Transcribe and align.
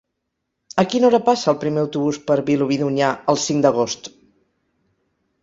A 0.83 0.85
quina 0.93 1.05
hora 1.09 1.19
passa 1.27 1.51
el 1.53 1.59
primer 1.63 1.81
autobús 1.87 2.17
per 2.31 2.39
Vilobí 2.49 2.79
d'Onyar 2.85 3.11
el 3.35 3.41
cinc 3.45 3.63
d'agost? 3.67 4.11